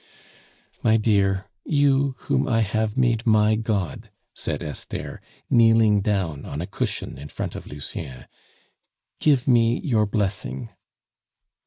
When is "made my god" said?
2.97-4.09